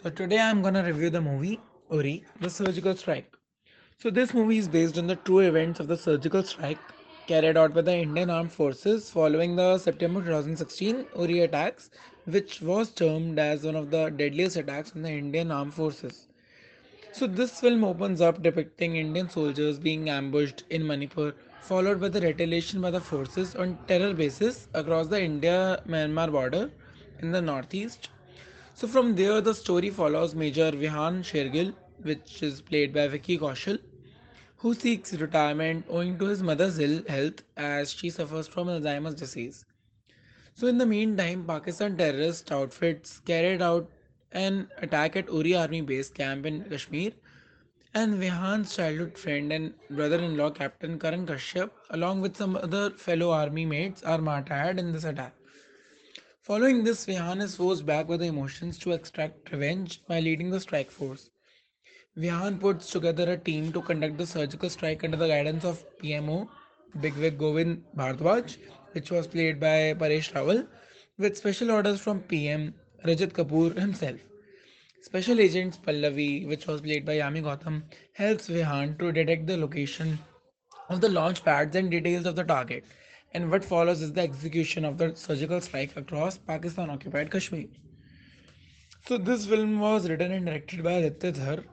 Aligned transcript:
So 0.00 0.10
today 0.10 0.38
I'm 0.38 0.62
gonna 0.62 0.84
review 0.84 1.10
the 1.10 1.20
movie 1.20 1.58
Uri, 1.90 2.24
The 2.40 2.48
Surgical 2.48 2.94
Strike. 2.94 3.36
So 3.98 4.10
this 4.10 4.32
movie 4.32 4.58
is 4.58 4.68
based 4.68 4.96
on 4.96 5.08
the 5.08 5.16
true 5.16 5.40
events 5.40 5.80
of 5.80 5.88
the 5.88 5.96
surgical 5.96 6.44
strike 6.44 6.78
carried 7.26 7.56
out 7.56 7.74
by 7.74 7.80
the 7.80 7.96
Indian 7.96 8.30
Armed 8.30 8.52
Forces 8.52 9.10
following 9.10 9.56
the 9.56 9.76
September 9.76 10.20
2016 10.20 11.04
Uri 11.16 11.40
attacks, 11.40 11.90
which 12.26 12.62
was 12.62 12.92
termed 12.92 13.40
as 13.40 13.64
one 13.64 13.74
of 13.74 13.90
the 13.90 14.10
deadliest 14.10 14.56
attacks 14.56 14.92
on 14.94 15.02
the 15.02 15.10
Indian 15.10 15.50
Armed 15.50 15.74
Forces. 15.74 16.28
So 17.10 17.26
this 17.26 17.58
film 17.58 17.82
opens 17.82 18.20
up 18.20 18.40
depicting 18.40 18.94
Indian 18.94 19.28
soldiers 19.28 19.80
being 19.80 20.08
ambushed 20.10 20.62
in 20.70 20.86
Manipur, 20.86 21.34
followed 21.60 22.00
by 22.00 22.08
the 22.08 22.20
retaliation 22.20 22.80
by 22.80 22.92
the 22.92 23.00
forces 23.00 23.56
on 23.56 23.76
terror 23.88 24.14
bases 24.14 24.68
across 24.74 25.08
the 25.08 25.20
India-Myanmar 25.20 26.30
border 26.30 26.70
in 27.18 27.32
the 27.32 27.42
northeast. 27.42 28.10
So 28.78 28.86
from 28.86 29.16
there, 29.16 29.40
the 29.40 29.54
story 29.56 29.90
follows 29.90 30.36
Major 30.36 30.70
Vihan 30.70 31.24
Shergill, 31.24 31.74
which 32.00 32.44
is 32.44 32.60
played 32.60 32.94
by 32.94 33.08
Vicky 33.08 33.36
Kaushal, 33.36 33.80
who 34.58 34.72
seeks 34.72 35.14
retirement 35.14 35.84
owing 35.88 36.16
to 36.20 36.26
his 36.26 36.44
mother's 36.44 36.78
ill 36.78 37.02
health 37.08 37.42
as 37.56 37.92
she 37.92 38.08
suffers 38.08 38.46
from 38.46 38.68
Alzheimer's 38.68 39.16
disease. 39.16 39.64
So 40.54 40.68
in 40.68 40.78
the 40.78 40.86
meantime, 40.86 41.44
Pakistan 41.44 41.96
terrorist 41.96 42.52
outfits 42.52 43.18
carried 43.18 43.62
out 43.62 43.90
an 44.30 44.68
attack 44.76 45.16
at 45.16 45.26
Uri 45.26 45.56
Army 45.56 45.80
Base 45.80 46.10
camp 46.10 46.46
in 46.46 46.62
Kashmir, 46.62 47.10
and 47.94 48.14
Vihan's 48.14 48.76
childhood 48.76 49.18
friend 49.18 49.52
and 49.52 49.74
brother-in-law 49.90 50.50
Captain 50.50 51.00
Karan 51.00 51.26
Kashyap, 51.26 51.70
along 51.90 52.20
with 52.20 52.36
some 52.36 52.54
other 52.54 52.90
fellow 52.90 53.32
army 53.32 53.66
mates, 53.66 54.04
are 54.04 54.18
martyred 54.18 54.78
in 54.78 54.92
this 54.92 55.02
attack. 55.02 55.34
Following 56.48 56.82
this, 56.82 57.04
Vihan 57.04 57.42
is 57.42 57.56
forced 57.56 57.84
back 57.84 58.08
with 58.08 58.20
the 58.20 58.26
emotions 58.26 58.78
to 58.78 58.92
extract 58.92 59.52
revenge 59.52 60.00
by 60.08 60.20
leading 60.20 60.48
the 60.48 60.58
strike 60.58 60.90
force. 60.90 61.28
Vihan 62.16 62.58
puts 62.58 62.88
together 62.90 63.30
a 63.30 63.36
team 63.36 63.70
to 63.74 63.82
conduct 63.82 64.16
the 64.16 64.26
surgical 64.26 64.70
strike 64.70 65.04
under 65.04 65.18
the 65.18 65.28
guidance 65.28 65.66
of 65.66 65.84
PMO 65.98 66.48
Bigwig 67.02 67.36
Govind 67.36 67.84
Bhardwaj, 67.94 68.56
which 68.92 69.10
was 69.10 69.26
played 69.26 69.60
by 69.60 69.92
Paresh 69.92 70.32
Rawal, 70.32 70.66
with 71.18 71.36
special 71.36 71.70
orders 71.70 72.00
from 72.00 72.22
PM 72.22 72.72
Rajat 73.04 73.34
Kapoor 73.34 73.78
himself. 73.78 74.18
Special 75.02 75.38
Agent 75.40 75.78
Pallavi, 75.84 76.48
which 76.48 76.66
was 76.66 76.80
played 76.80 77.04
by 77.04 77.18
Yami 77.18 77.42
Gautam, 77.42 77.82
helps 78.14 78.48
Vihan 78.48 78.98
to 78.98 79.12
detect 79.12 79.46
the 79.46 79.58
location 79.58 80.18
of 80.88 81.02
the 81.02 81.10
launch 81.10 81.44
pads 81.44 81.76
and 81.76 81.90
details 81.90 82.24
of 82.24 82.36
the 82.36 82.44
target. 82.44 82.84
And 83.34 83.50
what 83.50 83.64
follows 83.64 84.00
is 84.02 84.12
the 84.12 84.22
execution 84.22 84.84
of 84.84 84.98
the 84.98 85.14
surgical 85.14 85.60
strike 85.60 85.96
across 85.96 86.38
Pakistan 86.38 86.90
occupied 86.90 87.30
Kashmir. 87.30 87.66
So 89.06 89.18
this 89.18 89.46
film 89.46 89.80
was 89.80 90.08
written 90.08 90.32
and 90.32 90.46
directed 90.46 90.82
by 90.82 90.92
Aditya 90.92 91.32
Dhar, 91.32 91.64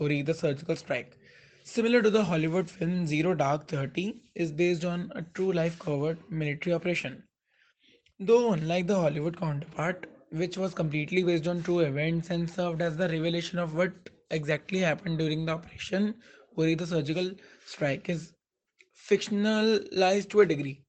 Uri 0.00 0.22
the 0.22 0.34
Surgical 0.34 0.74
Strike. 0.74 1.18
Similar 1.64 2.00
to 2.02 2.10
the 2.10 2.24
Hollywood 2.24 2.70
film 2.70 3.06
Zero 3.06 3.34
Dark 3.34 3.66
Thirty, 3.66 4.16
is 4.34 4.52
based 4.52 4.84
on 4.84 5.12
a 5.14 5.22
true 5.34 5.52
life 5.52 5.78
covert 5.78 6.18
military 6.30 6.74
operation. 6.74 7.22
Though 8.18 8.52
unlike 8.52 8.86
the 8.86 8.96
Hollywood 8.96 9.38
counterpart, 9.38 10.06
which 10.30 10.56
was 10.56 10.74
completely 10.74 11.22
based 11.22 11.46
on 11.46 11.62
true 11.62 11.80
events 11.80 12.30
and 12.30 12.48
served 12.48 12.80
as 12.80 12.96
the 12.96 13.08
revelation 13.08 13.58
of 13.58 13.74
what 13.74 13.92
exactly 14.30 14.78
happened 14.78 15.18
during 15.18 15.44
the 15.44 15.52
operation, 15.52 16.14
Uri 16.56 16.74
the 16.74 16.86
Surgical 16.86 17.32
Strike 17.66 18.08
is 18.08 18.32
fictionalized 19.08 20.30
to 20.30 20.40
a 20.40 20.46
degree. 20.46 20.82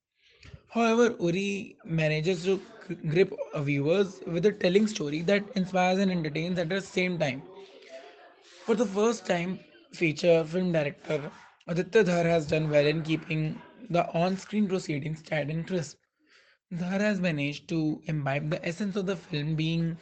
However, 0.69 1.15
Uri 1.19 1.75
manages 1.85 2.43
to 2.45 2.61
grip 3.09 3.33
viewers 3.57 4.21
with 4.25 4.45
a 4.45 4.51
telling 4.51 4.87
story 4.87 5.21
that 5.23 5.43
inspires 5.55 5.99
and 5.99 6.11
entertains 6.11 6.57
at 6.59 6.69
the 6.69 6.81
same 6.81 7.17
time. 7.17 7.41
For 8.65 8.75
the 8.75 8.85
first 8.85 9.25
time, 9.25 9.59
feature 9.93 10.43
film 10.43 10.71
director 10.71 11.31
Aditya 11.67 12.03
Dhar 12.03 12.23
has 12.25 12.45
done 12.47 12.69
well 12.69 12.85
in 12.85 13.01
keeping 13.03 13.61
the 13.89 14.05
on-screen 14.13 14.67
proceedings 14.67 15.21
tight 15.21 15.49
and 15.49 15.65
crisp. 15.65 15.97
Dhar 16.71 16.99
has 16.99 17.19
managed 17.19 17.67
to 17.69 18.01
imbibe 18.05 18.49
the 18.49 18.65
essence 18.65 18.95
of 18.95 19.05
the 19.05 19.15
film 19.15 19.55
being 19.55 19.97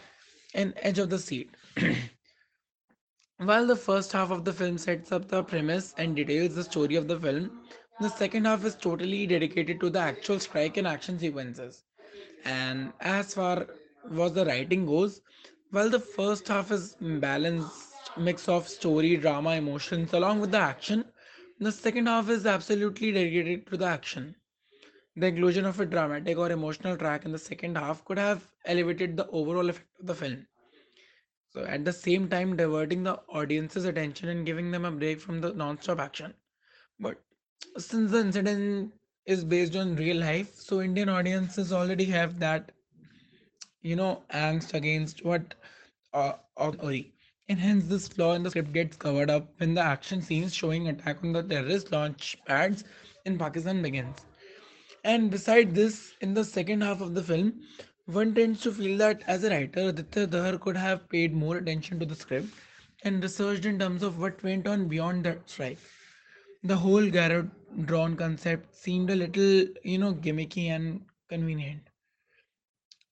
an 0.53 0.73
edge 0.77 0.99
of 0.99 1.09
the 1.09 1.19
seat. 1.19 1.49
While 3.37 3.67
the 3.67 3.75
first 3.75 4.11
half 4.11 4.31
of 4.31 4.45
the 4.45 4.53
film 4.53 4.77
sets 4.77 5.11
up 5.11 5.27
the 5.27 5.43
premise 5.43 5.93
and 5.97 6.15
details 6.15 6.55
the 6.55 6.63
story 6.63 6.95
of 6.95 7.07
the 7.07 7.19
film, 7.19 7.61
the 7.99 8.09
second 8.09 8.45
half 8.45 8.65
is 8.65 8.75
totally 8.75 9.25
dedicated 9.25 9.79
to 9.79 9.89
the 9.89 9.99
actual 9.99 10.39
strike 10.39 10.77
and 10.77 10.87
action 10.87 11.17
sequences. 11.17 11.83
And 12.43 12.93
as 12.99 13.33
far 13.33 13.67
as 14.19 14.33
the 14.33 14.45
writing 14.45 14.85
goes, 14.85 15.21
while 15.71 15.89
the 15.89 15.99
first 15.99 16.47
half 16.47 16.71
is 16.71 16.95
balanced 16.99 18.11
mix 18.17 18.47
of 18.47 18.67
story, 18.67 19.17
drama, 19.17 19.51
emotions 19.55 20.13
along 20.13 20.41
with 20.41 20.51
the 20.51 20.59
action, 20.59 21.05
the 21.59 21.71
second 21.71 22.07
half 22.07 22.29
is 22.29 22.45
absolutely 22.45 23.11
dedicated 23.11 23.67
to 23.67 23.77
the 23.77 23.85
action. 23.85 24.35
The 25.15 25.27
inclusion 25.27 25.65
of 25.65 25.79
a 25.79 25.85
dramatic 25.85 26.37
or 26.37 26.51
emotional 26.51 26.97
track 26.97 27.25
in 27.25 27.31
the 27.31 27.39
second 27.39 27.77
half 27.77 28.03
could 28.03 28.19
have 28.19 28.49
elevated 28.65 29.15
the 29.15 29.27
overall 29.29 29.69
effect 29.69 29.87
of 30.01 30.07
the 30.07 30.15
film. 30.15 30.45
So 31.53 31.63
at 31.63 31.85
the 31.85 31.93
same 31.93 32.27
time 32.27 32.57
diverting 32.57 33.03
the 33.03 33.21
audience's 33.29 33.85
attention 33.85 34.27
and 34.27 34.45
giving 34.45 34.71
them 34.71 34.83
a 34.83 34.91
break 34.91 35.21
from 35.21 35.39
the 35.39 35.53
non-stop 35.53 35.99
action. 35.99 36.33
But 36.99 37.21
since 37.77 38.11
the 38.11 38.19
incident 38.19 38.93
is 39.25 39.43
based 39.43 39.75
on 39.75 39.95
real 39.95 40.17
life, 40.17 40.55
so 40.55 40.81
Indian 40.81 41.09
audiences 41.09 41.73
already 41.73 42.05
have 42.05 42.39
that, 42.39 42.71
you 43.81 43.95
know, 43.95 44.23
angst 44.31 44.73
against 44.73 45.23
what 45.25 45.55
uh, 46.13 46.33
of 46.57 46.81
Uri. 46.81 47.13
And 47.47 47.59
hence 47.59 47.85
this 47.85 48.07
flaw 48.07 48.33
in 48.33 48.43
the 48.43 48.49
script 48.49 48.73
gets 48.73 48.97
covered 48.97 49.29
up 49.29 49.53
when 49.57 49.73
the 49.75 49.81
action 49.81 50.21
scenes 50.21 50.53
showing 50.53 50.87
attack 50.87 51.23
on 51.23 51.33
the 51.33 51.43
terrorist 51.43 51.91
launch 51.91 52.37
pads 52.45 52.83
in 53.25 53.37
Pakistan 53.37 53.81
begins. 53.81 54.17
And 55.03 55.29
beside 55.29 55.75
this, 55.75 56.13
in 56.21 56.33
the 56.33 56.43
second 56.43 56.81
half 56.81 57.01
of 57.01 57.13
the 57.13 57.21
film, 57.21 57.61
one 58.05 58.33
tends 58.33 58.61
to 58.61 58.71
feel 58.71 58.97
that 58.97 59.21
as 59.27 59.43
a 59.43 59.49
writer, 59.49 59.89
Aditya 59.89 60.27
Dhar 60.27 60.59
could 60.59 60.77
have 60.77 61.07
paid 61.09 61.33
more 61.33 61.57
attention 61.57 61.99
to 61.99 62.05
the 62.05 62.15
script 62.15 62.47
and 63.03 63.21
researched 63.21 63.65
in 63.65 63.77
terms 63.77 64.01
of 64.01 64.19
what 64.19 64.41
went 64.43 64.67
on 64.67 64.87
beyond 64.87 65.25
that 65.25 65.47
strike. 65.49 65.79
The 66.65 66.75
whole 66.75 67.03
Garud 67.03 67.49
drone 67.85 68.17
concept 68.17 68.75
seemed 68.75 69.09
a 69.09 69.15
little, 69.15 69.67
you 69.83 69.97
know, 69.97 70.13
gimmicky 70.13 70.65
and 70.67 71.05
convenient. 71.29 71.83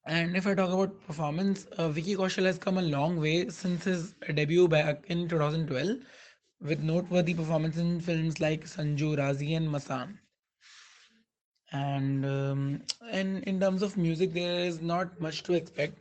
And 0.05 0.35
if 0.35 0.47
I 0.47 0.55
talk 0.55 0.71
about 0.71 1.05
performance, 1.05 1.65
uh, 1.77 1.89
Vicky 1.89 2.15
Kaushal 2.15 2.45
has 2.45 2.57
come 2.57 2.77
a 2.79 2.81
long 2.81 3.19
way 3.19 3.49
since 3.49 3.83
his 3.85 4.13
debut 4.33 4.67
back 4.67 5.05
in 5.07 5.29
2012 5.29 5.99
with 6.61 6.79
noteworthy 6.79 7.35
performances 7.35 7.79
in 7.79 8.01
films 8.01 8.39
like 8.41 8.65
Sanju, 8.65 9.17
Raazi, 9.17 9.55
and 9.55 9.69
Masan. 9.69 10.17
And 11.71 12.25
um, 12.25 12.81
and 13.11 13.43
in 13.43 13.59
terms 13.59 13.83
of 13.83 13.97
music, 13.97 14.33
there 14.33 14.61
is 14.61 14.81
not 14.81 15.21
much 15.21 15.43
to 15.43 15.53
expect, 15.53 15.99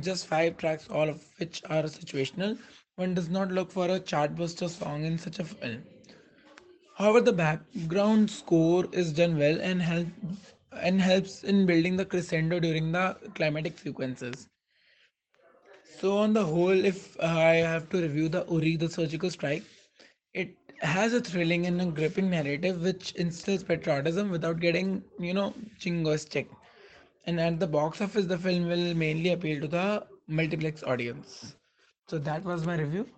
just 0.00 0.26
five 0.26 0.58
tracks, 0.58 0.86
all 0.88 1.08
of 1.08 1.24
which 1.38 1.62
are 1.64 1.84
situational. 1.84 2.58
One 2.96 3.14
does 3.14 3.30
not 3.30 3.50
look 3.50 3.70
for 3.70 3.86
a 3.86 4.00
chartbuster 4.00 4.68
song 4.68 5.04
in 5.04 5.18
such 5.18 5.38
a 5.38 5.44
film. 5.44 5.82
However, 7.00 7.22
the 7.22 7.32
background 7.32 8.30
score 8.30 8.84
is 8.92 9.10
done 9.14 9.38
well 9.38 9.58
and 9.58 9.80
help 9.80 10.08
and 10.72 11.00
helps 11.00 11.44
in 11.44 11.64
building 11.64 11.96
the 11.96 12.04
crescendo 12.04 12.60
during 12.60 12.92
the 12.92 13.16
climatic 13.34 13.78
sequences. 13.78 14.48
So 15.98 16.18
on 16.18 16.34
the 16.34 16.44
whole, 16.44 16.84
if 16.84 17.18
I 17.18 17.54
have 17.54 17.88
to 17.90 18.02
review 18.02 18.28
the 18.28 18.44
Uri, 18.50 18.76
the 18.76 18.90
surgical 18.90 19.30
strike, 19.30 19.62
it 20.34 20.54
has 20.80 21.14
a 21.14 21.22
thrilling 21.22 21.64
and 21.64 21.80
a 21.80 21.86
gripping 21.86 22.28
narrative 22.28 22.82
which 22.82 23.12
instills 23.12 23.64
patriotism 23.64 24.30
without 24.30 24.60
getting, 24.60 25.02
you 25.18 25.32
know, 25.32 25.54
jingoistic. 25.78 26.48
And 27.24 27.40
at 27.40 27.58
the 27.58 27.66
box 27.66 28.02
office, 28.02 28.26
the 28.26 28.36
film 28.36 28.68
will 28.68 28.94
mainly 28.94 29.30
appeal 29.30 29.58
to 29.62 29.68
the 29.68 30.06
multiplex 30.28 30.82
audience. 30.82 31.56
So 32.08 32.18
that 32.18 32.44
was 32.44 32.66
my 32.66 32.76
review. 32.76 33.08